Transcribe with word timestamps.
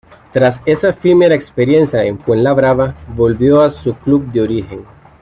Tras 0.33 0.63
esa 0.65 0.89
efímera 0.89 1.35
experiencia 1.35 2.03
en 2.03 2.17
Fuenlabrada, 2.19 2.95
volvió 3.09 3.61
a 3.61 3.69
su 3.69 3.93
club 3.93 4.31
de 4.31 4.41
origen. 4.41 4.85